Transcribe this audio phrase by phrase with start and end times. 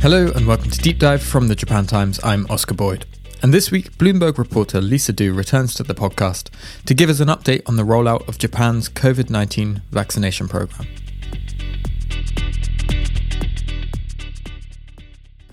[0.00, 2.18] Hello and welcome to Deep Dive from the Japan Times.
[2.24, 3.04] I'm Oscar Boyd.
[3.42, 6.48] And this week, Bloomberg reporter Lisa Du returns to the podcast
[6.86, 10.86] to give us an update on the rollout of Japan's COVID 19 vaccination program.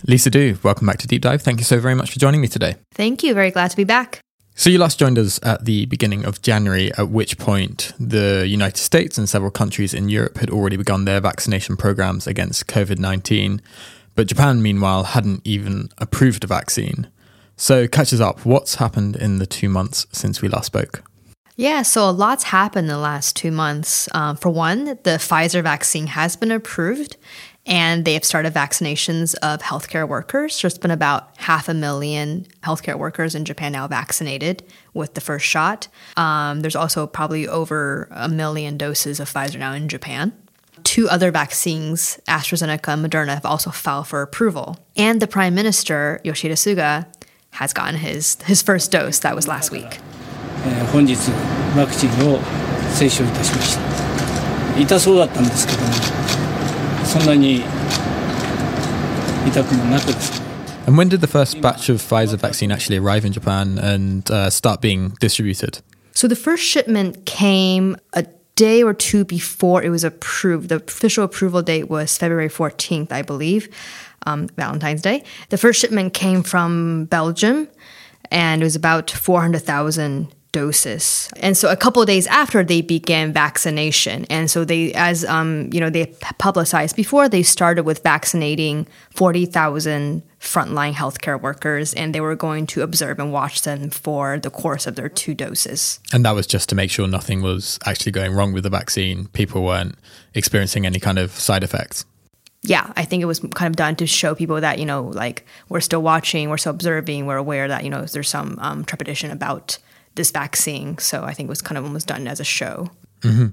[0.05, 1.41] Lisa Du, welcome back to Deep Dive.
[1.41, 2.75] Thank you so very much for joining me today.
[2.93, 3.33] Thank you.
[3.33, 4.21] Very glad to be back.
[4.59, 8.79] So, you last joined us at the beginning of January, at which point the United
[8.79, 13.61] States and several countries in Europe had already begun their vaccination programs against COVID 19.
[14.15, 17.07] But Japan, meanwhile, hadn't even approved a vaccine.
[17.55, 18.47] So, catch us up.
[18.47, 21.03] What's happened in the two months since we last spoke?
[21.55, 24.09] Yeah, so a lot's happened in the last two months.
[24.15, 27.17] Um, for one, the Pfizer vaccine has been approved
[27.67, 30.61] and they have started vaccinations of healthcare workers.
[30.61, 35.45] There's been about half a million healthcare workers in Japan now vaccinated with the first
[35.45, 35.89] shot.
[36.15, 40.31] Um, there's also probably over a million doses of Pfizer now in Japan.
[40.83, 44.77] Two other vaccines, AstraZeneca and Moderna, have also filed for approval.
[44.95, 47.05] And the Prime Minister, Yoshihide Suga,
[47.51, 49.19] has gotten his, his first dose.
[49.19, 49.99] That was last week.
[57.06, 57.62] そんなに
[59.46, 60.42] 痛くもなくです
[60.86, 64.50] And when did the first batch of Pfizer vaccine actually arrive in Japan and uh,
[64.50, 65.80] start being distributed?
[66.12, 68.26] So the first shipment came a
[68.56, 70.68] day or two before it was approved.
[70.68, 73.68] The official approval date was February 14th, I believe,
[74.26, 75.24] um, Valentine's Day.
[75.50, 77.68] The first shipment came from Belgium,
[78.30, 81.29] and it was about 400,000 doses.
[81.37, 84.25] And so a couple of days after they began vaccination.
[84.29, 86.07] And so they, as um, you know, they
[86.39, 92.81] publicized before, they started with vaccinating 40,000 frontline healthcare workers, and they were going to
[92.81, 95.99] observe and watch them for the course of their two doses.
[96.13, 99.27] And that was just to make sure nothing was actually going wrong with the vaccine.
[99.27, 99.95] People weren't
[100.33, 102.05] experiencing any kind of side effects
[102.63, 105.45] yeah, I think it was kind of done to show people that, you know, like
[105.69, 109.31] we're still watching, we're still observing, we're aware that, you know, there's some um, trepidation
[109.31, 109.77] about
[110.17, 110.97] this vaccine.
[110.97, 112.89] So I think it was kind of almost done as a show.
[113.21, 113.47] Mm-hmm.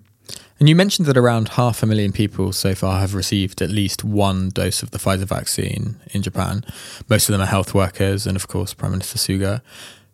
[0.61, 4.05] And you mentioned that around half a million people so far have received at least
[4.05, 6.65] one dose of the Pfizer vaccine in Japan.
[7.09, 9.63] Most of them are health workers and, of course, Prime Minister Suga.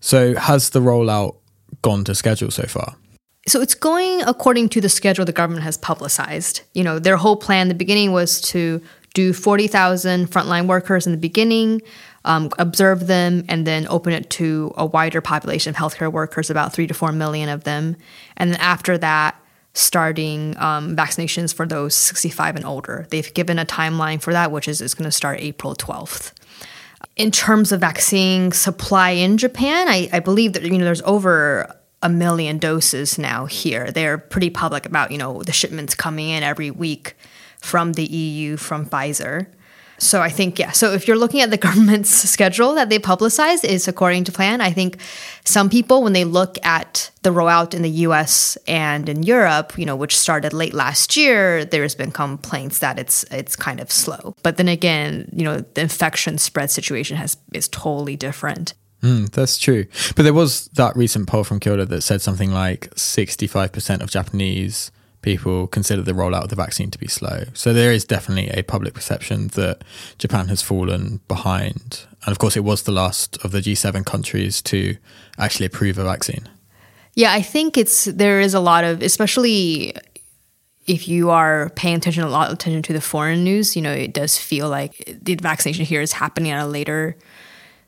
[0.01, 1.37] So has the rollout
[1.83, 2.97] gone to schedule so far?
[3.47, 6.63] So it's going according to the schedule the government has publicized.
[6.75, 8.83] You know, their whole plan, the beginning was to
[9.15, 11.83] do 40,000 frontline workers in the beginning,
[12.25, 16.73] um, observe them, and then open it to a wider population of healthcare workers, about
[16.73, 17.97] three to four million of them.
[18.37, 19.41] And then after that,
[19.73, 23.07] starting um, vaccinations for those 65 and older.
[23.11, 26.33] They've given a timeline for that, which is it's going to start April 12th.
[27.17, 31.75] In terms of vaccine supply in Japan, I, I believe that you know there's over
[32.03, 33.91] a million doses now here.
[33.91, 37.17] They're pretty public about you know the shipments coming in every week
[37.59, 39.47] from the EU from Pfizer.
[40.01, 40.71] So I think, yeah.
[40.73, 44.61] So if you're looking at the government's schedule that they publicize is according to plan,
[44.61, 44.99] I think
[45.45, 49.85] some people, when they look at the rollout in the US and in Europe, you
[49.85, 54.35] know, which started late last year, there's been complaints that it's it's kind of slow.
[54.43, 58.75] But then again, you know, the infection spread situation has is totally different.
[59.03, 59.87] Mm, that's true.
[60.15, 64.91] But there was that recent poll from Kyodo that said something like 65% of Japanese
[65.23, 67.45] people consider the rollout of the vaccine to be slow.
[67.55, 69.83] So there is definitely a public perception that
[70.19, 72.07] Japan has fallen behind.
[72.25, 74.97] And of course, it was the last of the G7 countries to
[75.39, 76.49] actually approve a vaccine.
[77.15, 79.95] Yeah, I think it's there is a lot of, especially
[80.87, 83.93] if you are paying attention a lot of attention to the foreign news, you know,
[83.93, 87.17] it does feel like the vaccination here is happening at a later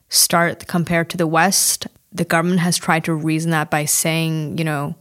[0.09, 1.87] start compared to the West.
[2.12, 4.94] The government has tried to reason that by saying, you know,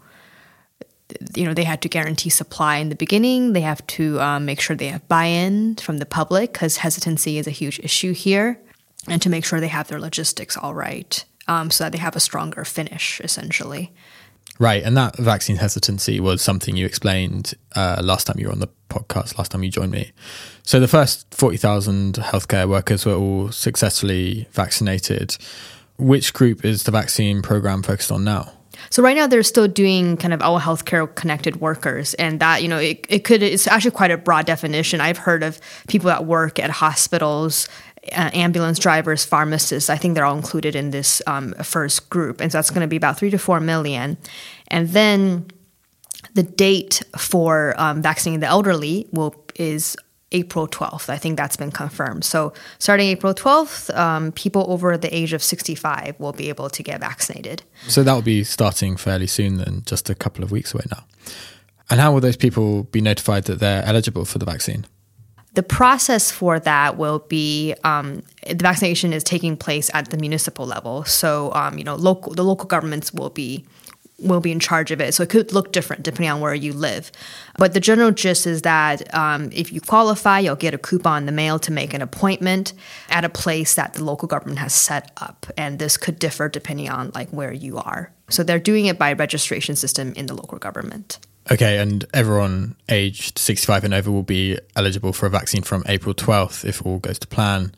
[1.35, 3.53] you know they had to guarantee supply in the beginning.
[3.53, 7.47] They have to um, make sure they have buy-in from the public because hesitancy is
[7.47, 8.59] a huge issue here
[9.07, 12.15] and to make sure they have their logistics all right um, so that they have
[12.15, 13.93] a stronger finish essentially.
[14.59, 18.59] Right and that vaccine hesitancy was something you explained uh, last time you were on
[18.59, 20.11] the podcast last time you joined me.
[20.63, 25.37] So the first 40000 healthcare workers were all successfully vaccinated.
[25.97, 28.53] Which group is the vaccine program focused on now
[28.89, 32.67] so right now they're still doing kind of all healthcare connected workers, and that you
[32.67, 35.01] know it, it could it's actually quite a broad definition.
[35.01, 37.67] I've heard of people that work at hospitals.
[38.13, 42.41] Uh, ambulance drivers, pharmacists, I think they're all included in this um, first group.
[42.41, 44.17] And so that's going to be about three to four million.
[44.69, 45.45] And then
[46.33, 49.95] the date for um, vaccinating the elderly will is
[50.31, 51.09] April 12th.
[51.09, 52.23] I think that's been confirmed.
[52.23, 56.83] So, starting April 12th, um, people over the age of 65 will be able to
[56.83, 57.63] get vaccinated.
[57.87, 61.03] So, that will be starting fairly soon, then, just a couple of weeks away now.
[61.89, 64.85] And how will those people be notified that they're eligible for the vaccine?
[65.53, 70.65] The process for that will be um, the vaccination is taking place at the municipal
[70.65, 71.03] level.
[71.03, 73.65] So, um, you know, local the local governments will be
[74.21, 75.13] will be in charge of it.
[75.13, 77.11] So it could look different depending on where you live.
[77.57, 81.25] But the general gist is that um, if you qualify, you'll get a coupon in
[81.25, 82.73] the mail to make an appointment
[83.09, 85.45] at a place that the local government has set up.
[85.57, 88.11] And this could differ depending on like where you are.
[88.29, 91.19] So they're doing it by registration system in the local government.
[91.51, 96.13] Okay, and everyone aged 65 and over will be eligible for a vaccine from April
[96.13, 97.73] 12th if all goes to plan.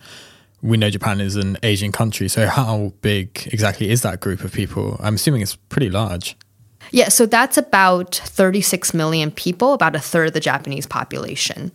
[0.63, 4.51] We know Japan is an Asian country, so how big exactly is that group of
[4.51, 4.97] people?
[5.01, 6.35] I'm assuming it's pretty large.
[6.91, 11.71] Yeah, so that's about 36 million people, about a third of the Japanese population.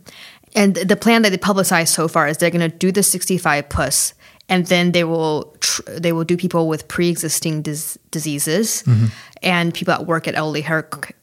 [0.55, 3.69] And the plan that they publicized so far is they're going to do the 65
[3.69, 4.15] plus
[4.49, 9.07] and then they will tr- they will do people with pre-existing dis- diseases mm-hmm.
[9.43, 10.63] and people that work at elderly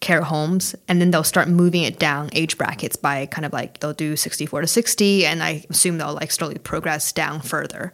[0.06, 3.80] care homes and then they'll start moving it down age brackets by kind of like
[3.80, 7.92] they'll do 64 to 60 and i assume they'll like slowly progress down further.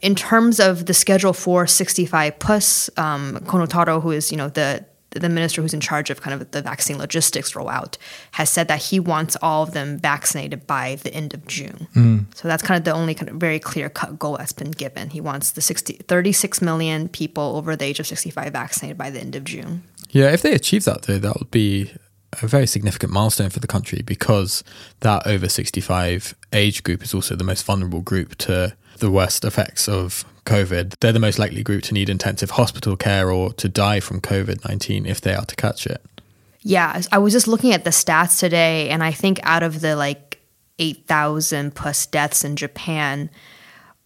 [0.00, 4.48] In terms of the schedule for 65 plus um, kono taro who is you know
[4.48, 4.84] the
[5.14, 7.96] the minister who's in charge of kind of the vaccine logistics rollout
[8.32, 11.88] has said that he wants all of them vaccinated by the end of June.
[11.94, 12.36] Mm.
[12.36, 15.10] So that's kind of the only kind of very clear cut goal that's been given.
[15.10, 19.20] He wants the 60, 36 million people over the age of 65 vaccinated by the
[19.20, 19.82] end of June.
[20.10, 21.90] Yeah, if they achieve that though, that would be
[22.40, 24.64] a very significant milestone for the country because
[25.00, 29.88] that over 65 age group is also the most vulnerable group to the worst effects
[29.88, 34.00] of COVID, they're the most likely group to need intensive hospital care or to die
[34.00, 36.02] from COVID 19 if they are to catch it.
[36.60, 39.96] Yeah, I was just looking at the stats today, and I think out of the
[39.96, 40.38] like
[40.78, 43.30] 8,000 plus deaths in Japan,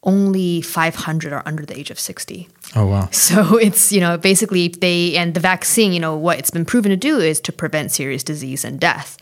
[0.02, 2.48] only 500 are under the age of 60.
[2.74, 3.08] Oh, wow.
[3.12, 6.90] So it's, you know, basically they, and the vaccine, you know, what it's been proven
[6.90, 9.18] to do is to prevent serious disease and death.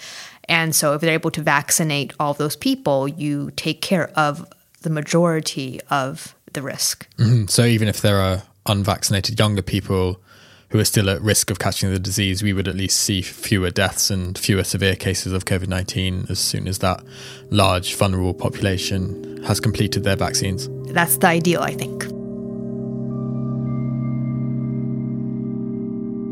[0.46, 4.46] And so if they're able to vaccinate all those people, you take care of
[4.84, 7.08] the majority of the risk.
[7.18, 7.46] Mm-hmm.
[7.46, 10.20] So even if there are unvaccinated younger people
[10.68, 13.70] who are still at risk of catching the disease, we would at least see fewer
[13.70, 17.02] deaths and fewer severe cases of COVID 19 as soon as that
[17.50, 20.68] large, vulnerable population has completed their vaccines.
[20.92, 22.04] That's the ideal, I think.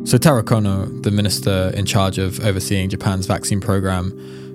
[0.09, 4.11] So, Taro Kono, the minister in charge of overseeing Japan's vaccine program,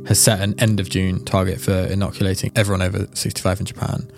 [0.08, 4.12] has set an end of June target for inoculating everyone over 65 in Japan.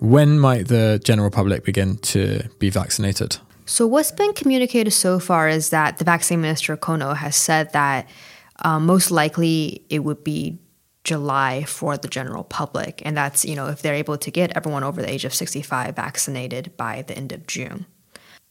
[0.00, 3.36] When might the general public begin to be vaccinated?
[3.66, 8.08] So, what's been communicated so far is that the vaccine minister Kono has said that
[8.64, 10.58] uh, most likely it would be
[11.04, 13.02] July for the general public.
[13.04, 15.94] And that's, you know, if they're able to get everyone over the age of 65
[15.94, 17.86] vaccinated by the end of June.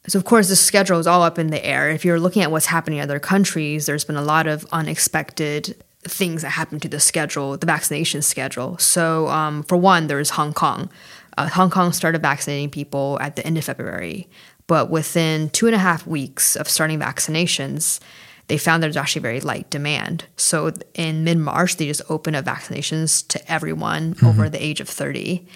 [0.07, 1.89] So, of course, the schedule is all up in the air.
[1.89, 5.83] If you're looking at what's happening in other countries, there's been a lot of unexpected
[6.03, 8.77] things that happen to the schedule, the vaccination schedule.
[8.77, 10.89] So, um, for one, there's Hong Kong.
[11.37, 14.27] Uh, Hong Kong started vaccinating people at the end of February,
[14.67, 17.99] but within two and a half weeks of starting vaccinations,
[18.47, 20.25] they found there's actually very light demand.
[20.35, 24.25] So in mid March, they just opened up vaccinations to everyone mm-hmm.
[24.25, 25.47] over the age of 30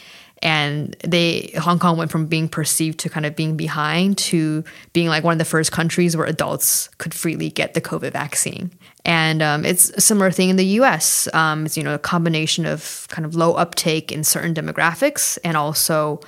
[0.41, 4.63] and they Hong Kong went from being perceived to kind of being behind to
[4.93, 8.71] being like one of the first countries where adults could freely get the COVID vaccine.
[9.05, 11.27] And um, it's a similar thing in the U.S.
[11.33, 15.55] Um, it's you know a combination of kind of low uptake in certain demographics and
[15.55, 16.19] also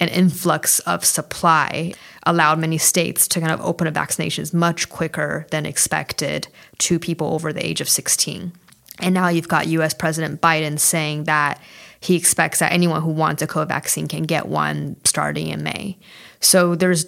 [0.00, 1.92] an influx of supply
[2.24, 7.28] allowed many states to kind of open up vaccinations much quicker than expected to people
[7.28, 8.52] over the age of 16.
[8.98, 11.60] And now you've got US President Biden saying that
[12.00, 15.98] he expects that anyone who wants a COVID vaccine can get one starting in May.
[16.40, 17.06] So there's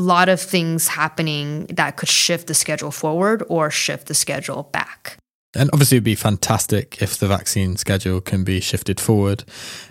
[0.00, 5.18] lot of things happening that could shift the schedule forward or shift the schedule back.
[5.54, 9.44] And obviously, it'd be fantastic if the vaccine schedule can be shifted forward,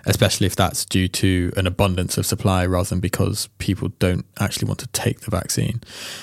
[0.06, 4.68] especially if that's due to an abundance of supply rather than because people don't actually
[4.68, 5.80] want to take the vaccine.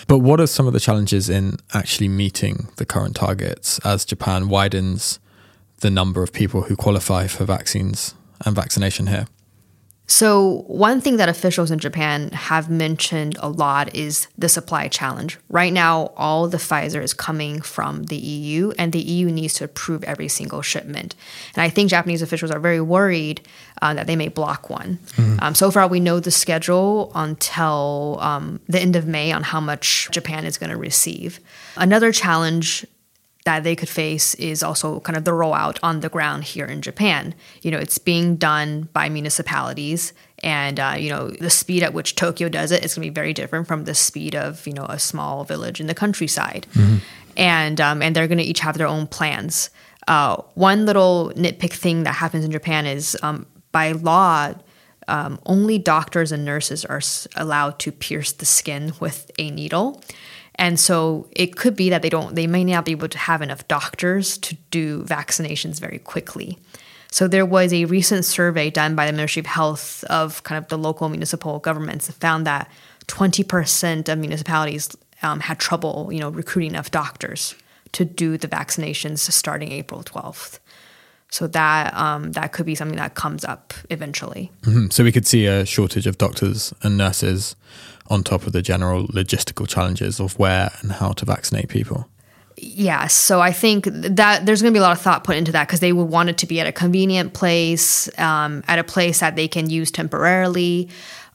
[0.07, 4.47] But what are some of the challenges in actually meeting the current targets as Japan
[4.47, 5.19] widens
[5.81, 8.15] the number of people who qualify for vaccines
[8.45, 9.27] and vaccination here?
[10.07, 15.39] So, one thing that officials in Japan have mentioned a lot is the supply challenge.
[15.49, 19.63] Right now, all the Pfizer is coming from the EU, and the EU needs to
[19.63, 21.15] approve every single shipment.
[21.55, 23.41] And I think Japanese officials are very worried
[23.81, 24.99] uh, that they may block one.
[25.15, 25.39] Mm-hmm.
[25.41, 29.59] Um, so far, we know the schedule until um, the end of May on how
[29.59, 31.39] much Japan is going to receive.
[31.77, 32.85] Another challenge
[33.45, 36.81] that they could face is also kind of the rollout on the ground here in
[36.81, 37.33] Japan.
[37.61, 42.15] You know, it's being done by municipalities, and uh, you know the speed at which
[42.15, 44.85] Tokyo does it is going to be very different from the speed of you know
[44.85, 46.97] a small village in the countryside, mm-hmm.
[47.37, 49.69] and um, and they're going to each have their own plans.
[50.07, 54.53] Uh, one little nitpick thing that happens in Japan is um, by law,
[55.07, 57.01] um, only doctors and nurses are
[57.35, 60.01] allowed to pierce the skin with a needle.
[60.55, 63.41] And so it could be that they don't, they may not be able to have
[63.41, 66.57] enough doctors to do vaccinations very quickly.
[67.11, 70.67] So there was a recent survey done by the Ministry of Health of kind of
[70.69, 72.69] the local municipal governments that found that
[73.07, 74.89] 20% of municipalities
[75.21, 77.55] um, had trouble, you know, recruiting enough doctors
[77.93, 80.59] to do the vaccinations starting April 12th.
[81.31, 84.51] So that um, that could be something that comes up eventually.
[84.61, 84.89] Mm-hmm.
[84.89, 87.55] So we could see a shortage of doctors and nurses
[88.07, 92.07] on top of the general logistical challenges of where and how to vaccinate people.
[92.57, 95.51] Yeah, so I think that there's going to be a lot of thought put into
[95.51, 98.83] that because they would want it to be at a convenient place, um, at a
[98.83, 100.87] place that they can use temporarily.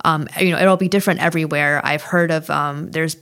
[0.03, 1.85] Um, you know, it'll be different everywhere.
[1.85, 3.17] I've heard of um, there's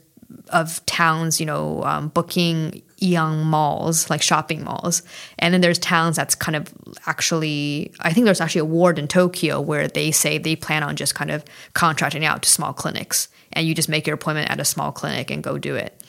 [0.51, 5.03] of towns, you know, um, booking Aeon malls, like shopping malls.
[5.39, 6.73] And then there's towns that's kind of
[7.07, 10.97] actually, I think there's actually a ward in Tokyo where they say they plan on
[10.97, 13.29] just kind of contracting out to small clinics.
[13.53, 16.03] And you just make your appointment at a small clinic and go do it.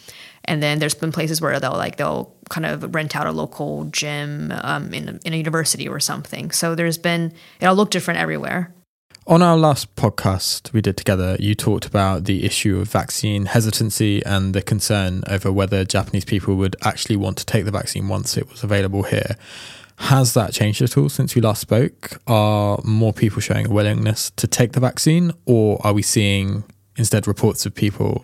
[0.45, 3.85] And then there's been places where they'll like, they'll kind of rent out a local
[3.85, 6.51] gym um, in, a, in a university or something.
[6.51, 8.73] So there's been, it'll look different everywhere.
[9.27, 14.25] On our last podcast we did together, you talked about the issue of vaccine hesitancy
[14.25, 18.37] and the concern over whether Japanese people would actually want to take the vaccine once
[18.37, 19.35] it was available here.
[19.97, 22.19] Has that changed at all since we last spoke?
[22.25, 26.63] Are more people showing a willingness to take the vaccine, or are we seeing
[26.95, 28.23] instead reports of people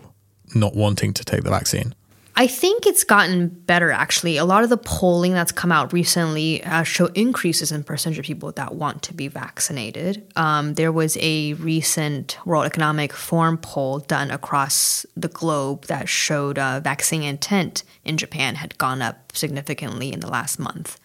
[0.56, 1.94] not wanting to take the vaccine?
[2.38, 4.36] I think it's gotten better actually.
[4.36, 8.25] A lot of the polling that's come out recently uh, show increases in percentage of
[8.25, 10.27] people that want to be vaccinated.
[10.36, 16.60] Um, there was a recent World Economic Forum poll done across the globe that showed
[16.60, 21.00] uh, vaccine intent in Japan had gone up significantly in the last month.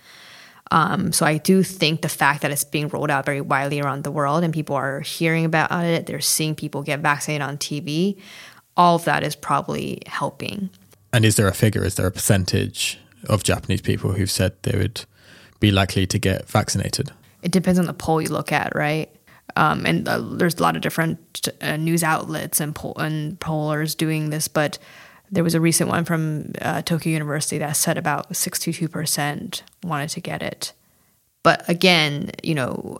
[0.73, 4.03] Um, so I do think the fact that it's being rolled out very widely around
[4.03, 8.21] the world and people are hearing about it, they're seeing people get vaccinated on TV,
[8.77, 10.71] all of that is probably helping.
[11.13, 11.85] And is there a figure?
[11.85, 12.99] Is there a percentage
[13.29, 15.05] of Japanese people who've said they would
[15.59, 17.11] be likely to get vaccinated?
[17.43, 19.11] It depends on the poll you look at, right?
[19.57, 23.95] Um, and uh, there's a lot of different uh, news outlets and, poll- and pollers
[23.95, 24.79] doing this, but
[25.31, 30.21] there was a recent one from uh, Tokyo University that said about 62% wanted to
[30.21, 30.73] get it.
[31.43, 32.99] But again, you know,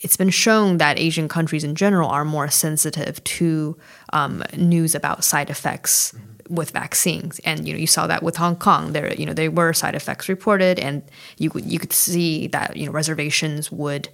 [0.00, 3.76] it's been shown that Asian countries in general are more sensitive to
[4.12, 6.14] um, news about side effects.
[6.50, 8.92] With vaccines, and you know you saw that with Hong Kong.
[8.92, 11.02] There, you know, there were side effects reported, and
[11.38, 14.08] you you could see that you know reservations would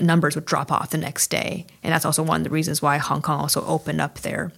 [0.00, 2.96] numbers would drop off the next day, and that's also one of the reasons why
[2.96, 4.52] Hong Kong also opened up their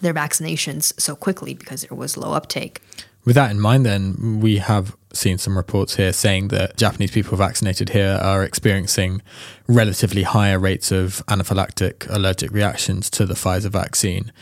[0.00, 2.80] their vaccinations so quickly because there was low uptake.
[3.24, 7.36] With that in mind, then we have seen some reports here saying that Japanese people
[7.36, 9.22] vaccinated here are experiencing
[9.66, 14.32] relatively higher rates of anaphylactic allergic reactions to the Pfizer vaccine.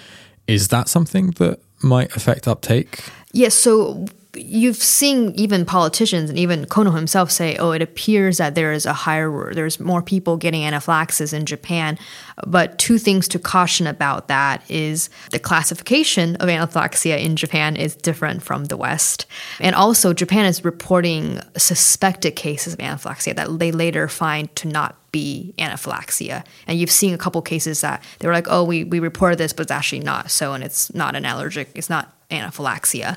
[0.46, 3.04] Is that something that might affect uptake?
[3.32, 3.54] Yes.
[3.54, 8.70] So you've seen even politicians and even Kono himself say, "Oh, it appears that there
[8.70, 11.98] is a higher, there's more people getting anaphylaxis in Japan."
[12.46, 17.94] But two things to caution about that is the classification of anaphylaxia in Japan is
[17.94, 19.26] different from the West,
[19.58, 24.96] and also Japan is reporting suspected cases of anaphylaxia that they later find to not
[25.16, 26.44] be anaphylaxia.
[26.66, 29.52] And you've seen a couple cases that they were like, "Oh, we we reported this,
[29.54, 33.16] but it's actually not so, and it's not an allergic, it's not anaphylaxia."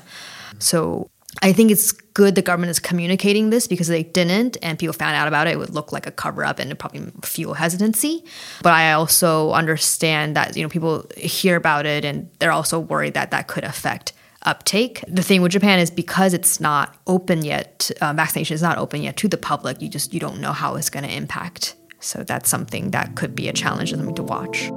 [0.58, 1.10] So
[1.42, 5.14] I think it's good the government is communicating this because they didn't and people found
[5.14, 8.24] out about it, it would look like a cover up and probably fuel hesitancy.
[8.62, 13.14] But I also understand that you know people hear about it and they're also worried
[13.14, 15.04] that that could affect uptake.
[15.06, 19.02] The thing with Japan is because it's not open yet, uh, vaccination is not open
[19.02, 19.82] yet to the public.
[19.82, 21.74] You just you don't know how it's going to impact.
[22.00, 24.70] So that's something that could be a challenge and something to watch.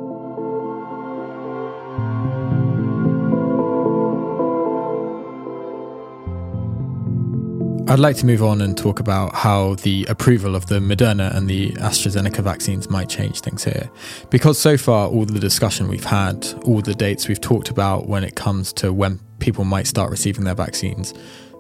[7.86, 11.50] I'd like to move on and talk about how the approval of the Moderna and
[11.50, 13.90] the AstraZeneca vaccines might change things here.
[14.30, 18.24] Because so far, all the discussion we've had, all the dates we've talked about when
[18.24, 21.14] it comes to when people might start receiving their vaccines,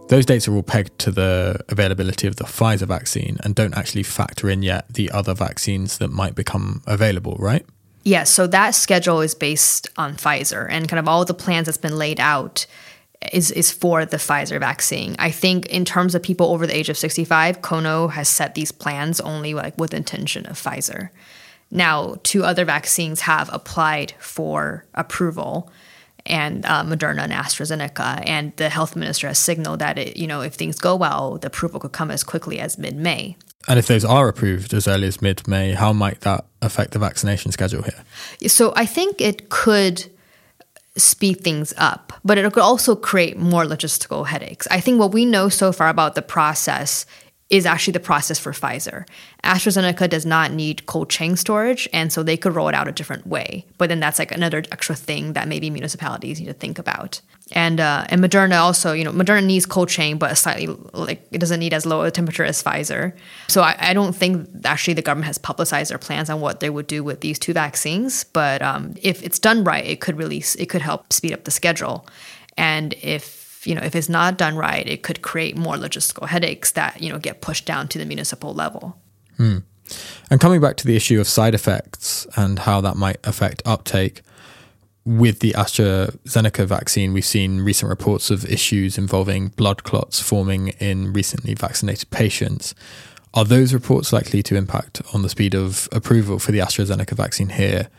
[0.07, 4.03] those dates are all pegged to the availability of the Pfizer vaccine and don't actually
[4.03, 7.65] factor in yet the other vaccines that might become available, right?
[8.05, 11.65] Yes, yeah, so that schedule is based on Pfizer and kind of all the plans
[11.67, 12.65] that's been laid out
[13.31, 15.15] is is for the Pfizer vaccine.
[15.19, 18.71] I think in terms of people over the age of 65, Kono has set these
[18.71, 21.09] plans only like with intention of Pfizer.
[21.71, 25.71] Now, two other vaccines have applied for approval.
[26.25, 28.23] And uh, Moderna and AstraZeneca.
[28.25, 31.47] And the health minister has signaled that it, you know if things go well, the
[31.47, 33.37] approval could come as quickly as mid May.
[33.67, 36.99] And if those are approved as early as mid May, how might that affect the
[36.99, 38.49] vaccination schedule here?
[38.49, 40.05] So I think it could
[40.95, 44.67] speed things up, but it could also create more logistical headaches.
[44.69, 47.05] I think what we know so far about the process
[47.53, 49.07] is actually the process for Pfizer.
[49.43, 52.91] AstraZeneca does not need cold chain storage, and so they could roll it out a
[52.91, 53.63] different way.
[53.77, 57.21] But then that's like another extra thing that maybe municipalities need to think about.
[57.51, 61.37] And uh, and Moderna also, you know, Moderna needs cold chain, but slightly like it
[61.37, 63.13] doesn't need as low a temperature as Pfizer.
[63.49, 66.71] So I, I don't think actually the government has publicized their plans on what they
[66.71, 68.23] would do with these two vaccines.
[68.23, 71.51] But um, if it's done right, it could release, it could help speed up the
[71.51, 72.07] schedule.
[72.57, 76.71] And if you know if it's not done right, it could create more logistical headaches
[76.71, 78.97] that you know get pushed down to the municipal level.
[79.37, 79.59] Hmm.
[80.29, 84.21] And coming back to the issue of side effects and how that might affect uptake,
[85.05, 91.11] with the AstraZeneca vaccine, we've seen recent reports of issues involving blood clots forming in
[91.11, 92.73] recently vaccinated patients.
[93.33, 97.49] Are those reports likely to impact on the speed of approval for the AstraZeneca vaccine
[97.49, 97.89] here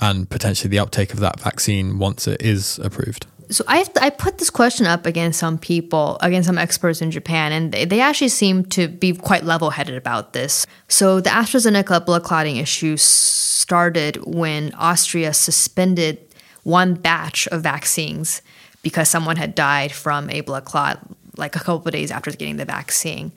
[0.00, 3.26] and potentially the uptake of that vaccine once it is approved?
[3.50, 7.52] So I I put this question up against some people, against some experts in Japan,
[7.52, 10.66] and they, they actually seem to be quite level headed about this.
[10.88, 16.18] So the AstraZeneca blood clotting issue started when Austria suspended
[16.62, 18.42] one batch of vaccines
[18.82, 20.98] because someone had died from a blood clot
[21.36, 23.32] like a couple of days after getting the vaccine.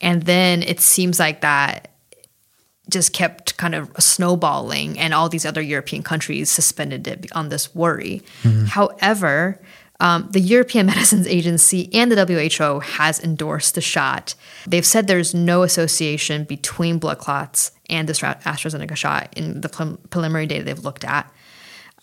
[0.00, 1.91] And then it seems like that
[2.92, 7.74] just kept kind of snowballing, and all these other European countries suspended it on this
[7.74, 8.22] worry.
[8.42, 8.66] Mm-hmm.
[8.66, 9.60] However,
[9.98, 14.34] um, the European Medicines Agency and the WHO has endorsed the shot.
[14.66, 19.68] They've said there's no association between blood clots and this AstraZeneca shot in the
[20.10, 21.32] preliminary data they've looked at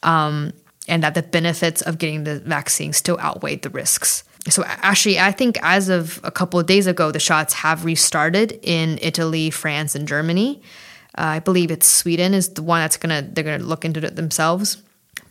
[0.03, 0.53] um,
[0.87, 4.23] and that the benefits of getting the vaccine still outweigh the risks.
[4.47, 8.57] So actually, I think as of a couple of days ago, the shots have restarted
[8.63, 10.61] in Italy, France, and Germany.
[11.17, 14.15] Uh, I believe it's Sweden is the one that's gonna they're gonna look into it
[14.15, 14.81] themselves.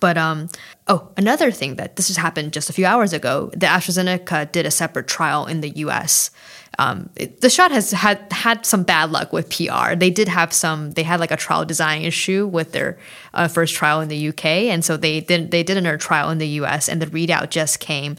[0.00, 0.48] But um,
[0.87, 3.50] oh, another thing that this just happened just a few hours ago.
[3.52, 6.30] The AstraZeneca did a separate trial in the U.S.
[6.78, 9.94] Um, it, the shot has had had some bad luck with PR.
[9.96, 10.92] They did have some.
[10.92, 12.98] They had like a trial design issue with their
[13.35, 16.38] uh, first trial in the UK, and so they did they did another trial in
[16.38, 18.16] the US, and the readout just came,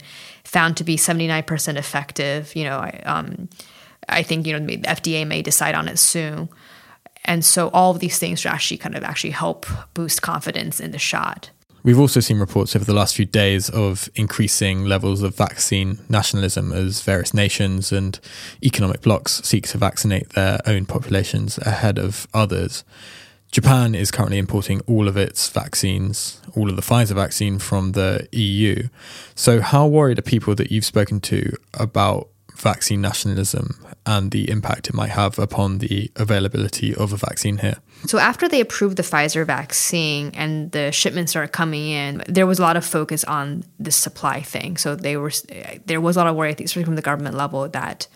[0.50, 2.54] found to be seventy nine percent effective.
[2.56, 3.48] You know, I, um,
[4.08, 6.48] I think you know the FDA may decide on it soon,
[7.24, 10.98] and so all of these things actually kind of actually help boost confidence in the
[10.98, 11.50] shot.
[11.82, 16.72] We've also seen reports over the last few days of increasing levels of vaccine nationalism
[16.72, 18.20] as various nations and
[18.62, 22.84] economic blocs seek to vaccinate their own populations ahead of others.
[23.50, 28.28] Japan is currently importing all of its vaccines, all of the Pfizer vaccine from the
[28.32, 28.88] EU.
[29.34, 32.28] So, how worried are people that you've spoken to about
[32.60, 37.78] vaccine nationalism and the impact it might have upon the availability of a vaccine here.
[38.06, 42.58] So, after they approved the Pfizer vaccine and the shipments started coming in, there was
[42.58, 44.76] a lot of focus on the supply thing.
[44.76, 45.32] So, they were
[45.86, 48.06] there was a lot of worry, I think, especially from the government level, that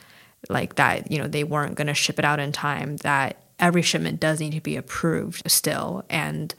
[0.49, 2.99] like that you know they weren't going to ship it out in time.
[2.99, 6.55] That every shipment does need to be approved still, and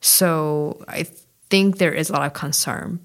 [0.00, 1.06] so I
[1.48, 3.00] think there is a lot of concern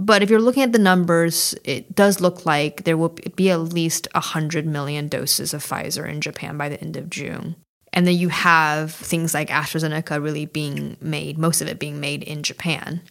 [0.00, 3.60] but if you're looking at the numbers, it does look like there will be at
[3.60, 7.54] least 100 million doses of Pfizer in Japan by the end of June.
[7.92, 12.22] And then you have things like AstraZeneca really being made, most of it being made
[12.22, 13.02] in Japan.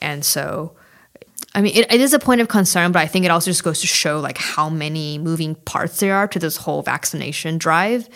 [0.00, 0.76] And so,
[1.52, 3.64] I mean, it, it is a point of concern, but I think it also just
[3.64, 8.08] goes to show like how many moving parts there are to this whole vaccination drive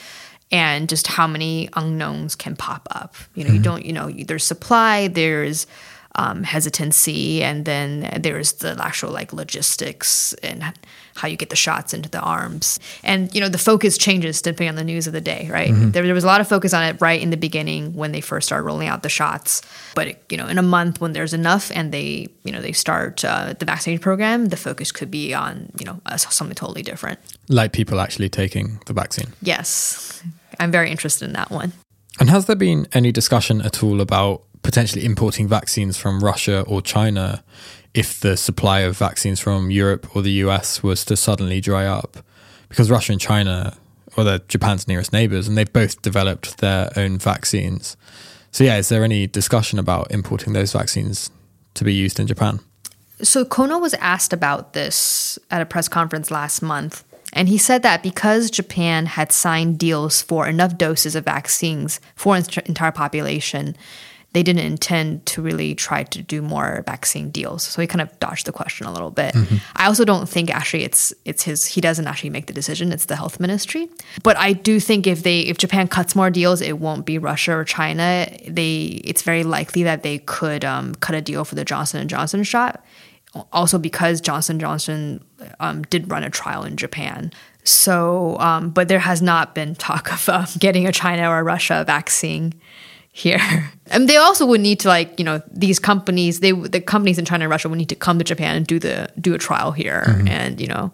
[0.51, 3.15] and just how many unknowns can pop up.
[3.35, 3.57] You know, mm-hmm.
[3.57, 5.67] you don't, you know, there's supply, there's
[6.15, 10.75] um, hesitancy, and then there's the actual like logistics and
[11.15, 12.81] how you get the shots into the arms.
[13.05, 15.71] And you know the focus changes depending on the news of the day, right?
[15.71, 15.91] Mm-hmm.
[15.91, 18.21] There, there, was a lot of focus on it right in the beginning when they
[18.21, 19.63] first started rolling out the shots,
[19.95, 22.73] but it, you know in a month when there's enough and they you know they
[22.73, 27.21] start uh, the vaccination program, the focus could be on you know something totally different,
[27.49, 29.33] like people actually taking the vaccine.
[29.41, 30.23] Yes,
[30.59, 31.73] I'm very interested in that one.
[32.21, 36.83] And has there been any discussion at all about potentially importing vaccines from Russia or
[36.83, 37.44] China
[37.94, 42.18] if the supply of vaccines from Europe or the US was to suddenly dry up.
[42.68, 43.77] Because Russia and China,
[44.16, 47.97] well, they're Japan's nearest neighbors, and they've both developed their own vaccines.
[48.51, 51.31] So, yeah, is there any discussion about importing those vaccines
[51.75, 52.61] to be used in Japan?
[53.23, 57.05] So, Kono was asked about this at a press conference last month.
[57.33, 62.37] And he said that because Japan had signed deals for enough doses of vaccines for
[62.37, 63.77] its entire population,
[64.33, 67.62] they didn't intend to really try to do more vaccine deals.
[67.62, 69.35] So he kind of dodged the question a little bit.
[69.75, 73.07] I also don't think actually it's it's his he doesn't actually make the decision, it's
[73.07, 73.88] the health ministry.
[74.23, 77.53] But I do think if they if Japan cuts more deals, it won't be Russia
[77.55, 78.29] or China.
[78.47, 82.11] They it's very likely that they could um, cut a deal for the Johnson and
[82.11, 82.85] Johnson shot.
[83.53, 85.25] Also because Johnson Johnson
[85.61, 87.33] um, did run a trial in Japan.
[87.64, 91.43] So, um, but there has not been talk of uh, getting a China or a
[91.43, 92.55] Russia vaccine
[93.12, 93.71] here.
[93.91, 97.25] And they also would need to like, you know, these companies, they the companies in
[97.25, 99.73] China and Russia would need to come to Japan and do the do a trial
[99.73, 100.05] here.
[100.29, 100.93] And, you know,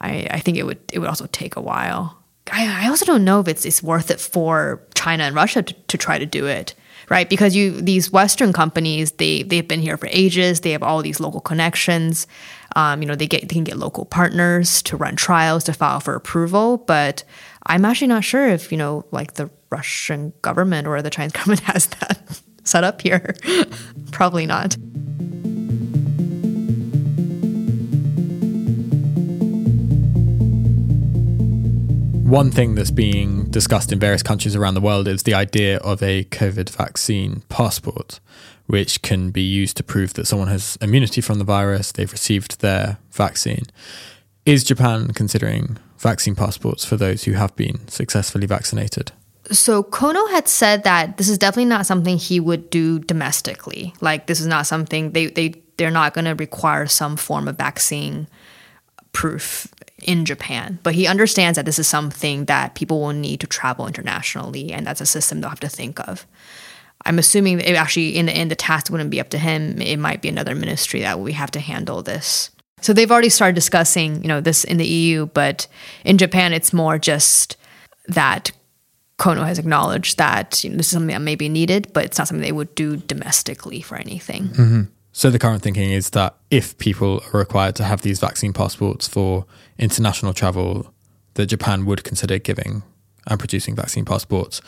[0.00, 2.16] I, I think it would it would also take a while.
[2.50, 5.74] I, I also don't know if it's it's worth it for China and Russia to,
[5.74, 6.74] to try to do it.
[7.10, 10.60] Right, because you these Western companies they they've been here for ages.
[10.60, 12.28] They have all these local connections.
[12.76, 15.98] Um, you know, they get they can get local partners to run trials to file
[15.98, 16.76] for approval.
[16.78, 17.24] But
[17.66, 21.60] I'm actually not sure if you know, like the Russian government or the Chinese government
[21.62, 23.34] has that set up here.
[24.12, 24.76] Probably not.
[32.30, 36.00] One thing that's being discussed in various countries around the world is the idea of
[36.00, 38.20] a COVID vaccine passport,
[38.66, 42.60] which can be used to prove that someone has immunity from the virus, they've received
[42.60, 43.64] their vaccine.
[44.46, 49.10] Is Japan considering vaccine passports for those who have been successfully vaccinated?
[49.50, 53.92] So Kono had said that this is definitely not something he would do domestically.
[54.00, 57.58] Like this is not something they they they're not going to require some form of
[57.58, 58.28] vaccine
[59.12, 59.66] proof
[60.02, 60.78] in Japan.
[60.82, 64.86] But he understands that this is something that people will need to travel internationally, and
[64.86, 66.26] that's a system they'll have to think of.
[67.06, 69.80] I'm assuming it actually, in the end, the task wouldn't be up to him.
[69.80, 72.50] It might be another ministry that we have to handle this.
[72.82, 75.66] So they've already started discussing, you know, this in the EU, but
[76.04, 77.56] in Japan, it's more just
[78.08, 78.52] that
[79.18, 82.18] Kono has acknowledged that you know, this is something that may be needed, but it's
[82.18, 84.48] not something they would do domestically for anything.
[84.48, 84.82] Mm-hmm.
[85.12, 89.08] So the current thinking is that if people are required to have these vaccine passports
[89.08, 89.44] for
[89.78, 90.92] international travel,
[91.34, 92.82] that Japan would consider giving
[93.26, 94.60] and producing vaccine passports,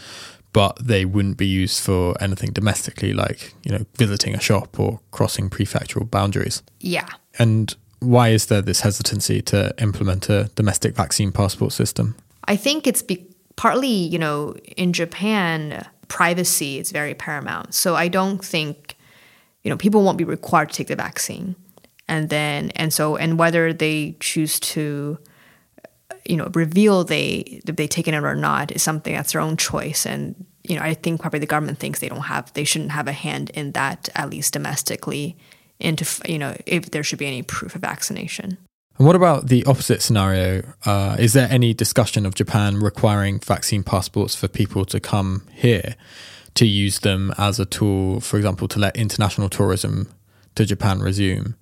[0.53, 5.01] but they wouldn't be used for anything domestically, like you know visiting a shop or
[5.11, 6.63] crossing prefectural boundaries.
[6.81, 7.09] Yeah.
[7.39, 12.17] And why is there this hesitancy to implement a domestic vaccine passport system?
[12.47, 13.27] I think it's be-
[13.57, 17.75] partly, you know, in Japan, privacy is very paramount.
[17.75, 18.97] So I don't think,
[19.63, 21.57] you know, people won't be required to take the vaccine.
[22.09, 25.19] And then, and so, and whether they choose to,
[26.25, 29.57] you know, reveal they if they taken it or not is something that's their own
[29.57, 30.05] choice.
[30.05, 33.09] And you know, I think probably the government thinks they don't have, they shouldn't have
[33.09, 35.37] a hand in that, at least domestically,
[35.81, 38.59] into you know, if there should be any proof of vaccination.
[38.99, 40.63] And what about the opposite scenario?
[40.85, 45.97] Uh, is there any discussion of Japan requiring vaccine passports for people to come here
[46.55, 50.09] to use them as a tool, for example, to let international tourism
[50.55, 51.55] to Japan resume?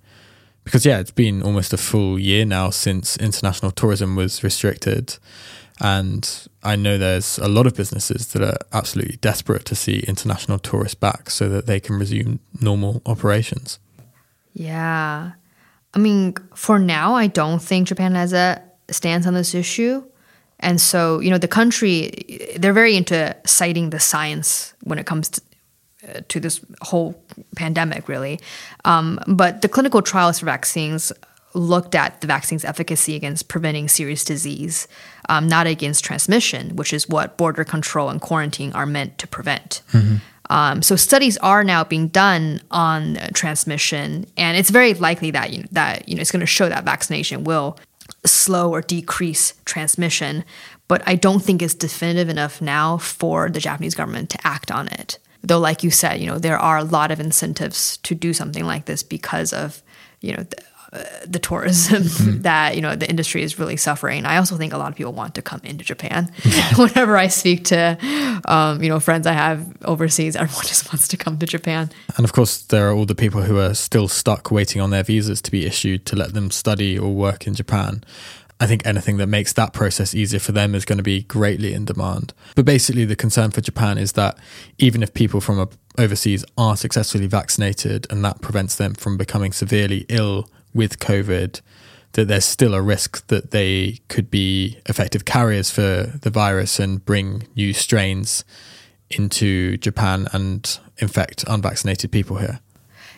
[0.63, 5.17] Because, yeah, it's been almost a full year now since international tourism was restricted.
[5.79, 10.59] And I know there's a lot of businesses that are absolutely desperate to see international
[10.59, 13.79] tourists back so that they can resume normal operations.
[14.53, 15.31] Yeah.
[15.93, 20.03] I mean, for now, I don't think Japan has a stance on this issue.
[20.61, 25.29] And so, you know, the country, they're very into citing the science when it comes
[25.29, 25.41] to,
[26.07, 27.21] uh, to this whole
[27.55, 28.39] pandemic, really.
[28.85, 31.11] Um, but the clinical trials for vaccines
[31.53, 34.87] looked at the vaccine's efficacy against preventing serious disease,
[35.29, 39.81] um, not against transmission, which is what border control and quarantine are meant to prevent.
[40.49, 45.59] Um, so studies are now being done on transmission, and it's very likely that you
[45.59, 47.77] know, that you know it's going to show that vaccination will
[48.25, 50.43] slow or decrease transmission.
[50.87, 54.87] But I don't think it's definitive enough now for the Japanese government to act on
[54.89, 55.19] it.
[55.43, 58.65] Though, like you said, you know there are a lot of incentives to do something
[58.65, 59.81] like this because of
[60.19, 60.43] you know.
[60.43, 60.57] The,
[60.93, 62.03] uh, the tourism
[62.41, 64.25] that you know the industry is really suffering.
[64.25, 66.29] I also think a lot of people want to come into Japan.
[66.75, 67.97] Whenever I speak to
[68.45, 71.91] um, you know friends I have overseas, everyone just wants to come to Japan.
[72.17, 75.03] And of course, there are all the people who are still stuck waiting on their
[75.03, 78.03] visas to be issued to let them study or work in Japan.
[78.59, 81.73] I think anything that makes that process easier for them is going to be greatly
[81.73, 82.33] in demand.
[82.55, 84.37] But basically, the concern for Japan is that
[84.77, 90.05] even if people from overseas are successfully vaccinated and that prevents them from becoming severely
[90.09, 91.61] ill with COVID,
[92.13, 97.03] that there's still a risk that they could be effective carriers for the virus and
[97.05, 98.43] bring new strains
[99.09, 102.59] into Japan and infect unvaccinated people here.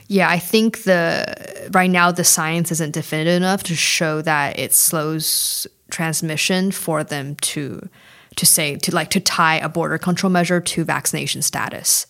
[0.08, 4.74] Yeah, I think the right now the science isn't definitive enough to show that it
[4.74, 7.88] slows transmission for them to
[8.36, 12.06] to say to like to tie a border control measure to vaccination status.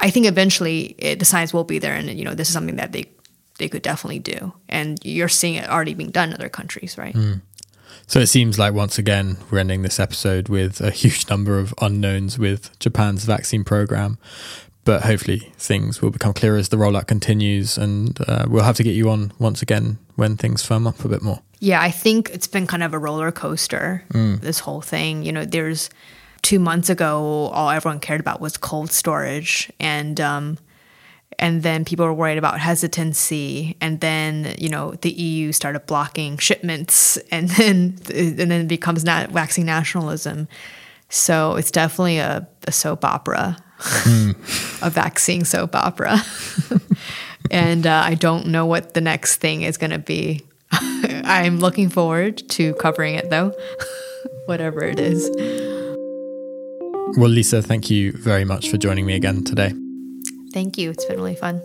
[0.00, 2.76] I think eventually it, the science will be there, and you know this is something
[2.76, 3.04] that they
[3.58, 7.14] they could definitely do, and you're seeing it already being done in other countries, right?
[7.14, 7.42] Mm.
[8.06, 11.74] So it seems like once again we're ending this episode with a huge number of
[11.80, 14.18] unknowns with Japan's vaccine program,
[14.84, 18.82] but hopefully things will become clearer as the rollout continues, and uh, we'll have to
[18.82, 21.42] get you on once again when things firm up a bit more.
[21.60, 24.04] Yeah, I think it's been kind of a roller coaster.
[24.14, 24.40] Mm.
[24.40, 25.90] This whole thing, you know, there's
[26.42, 30.56] two months ago, all everyone cared about was cold storage, and um,
[31.38, 33.76] and then people were worried about hesitancy.
[33.80, 37.18] And then you know the eu started blocking shipments.
[37.30, 40.48] And then and then it becomes not vaccine nationalism.
[41.10, 44.82] So it's definitely a, a soap opera mm.
[44.82, 46.18] a vaccine soap opera.
[47.50, 50.42] And uh, i don't know what the next thing is going to be.
[50.70, 53.54] I'm looking forward to covering it though.
[54.44, 55.30] Whatever it is.
[57.16, 59.72] Well lisa thank you very much for joining me again today
[60.52, 60.90] Thank you.
[60.90, 61.62] It's been really fun.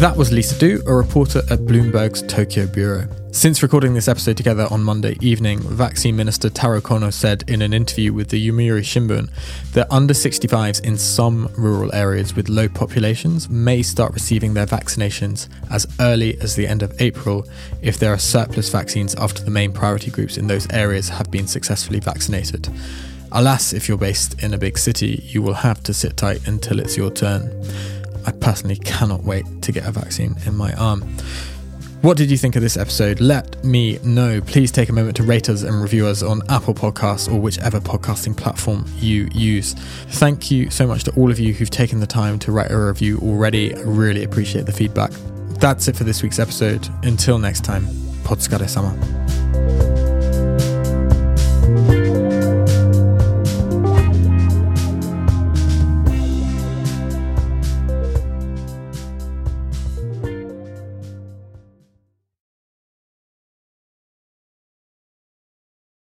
[0.00, 3.06] That was Lisa Du, a reporter at Bloomberg's Tokyo Bureau.
[3.32, 7.74] Since recording this episode together on Monday evening, Vaccine Minister Taro Kono said in an
[7.74, 9.30] interview with the Yomiuri Shimbun
[9.72, 15.50] that under 65s in some rural areas with low populations may start receiving their vaccinations
[15.70, 17.44] as early as the end of April
[17.82, 21.46] if there are surplus vaccines after the main priority groups in those areas have been
[21.46, 22.70] successfully vaccinated.
[23.32, 26.80] Alas, if you're based in a big city, you will have to sit tight until
[26.80, 27.52] it's your turn.
[28.26, 31.02] I personally cannot wait to get a vaccine in my arm.
[32.02, 33.20] What did you think of this episode?
[33.20, 34.40] Let me know.
[34.40, 37.78] Please take a moment to rate us and review us on Apple Podcasts or whichever
[37.78, 39.74] podcasting platform you use.
[39.74, 42.78] Thank you so much to all of you who've taken the time to write a
[42.78, 43.74] review already.
[43.74, 45.10] I really appreciate the feedback.
[45.58, 46.88] That's it for this week's episode.
[47.02, 47.84] Until next time,
[48.24, 49.89] Podskare sama.